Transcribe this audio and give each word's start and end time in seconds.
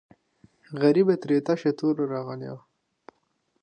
غریبه 0.81 1.15
ترې 1.21 1.37
تشه 1.47 1.71
توره 1.77 2.05
راغلې 2.13 2.49
وه. 2.53 2.61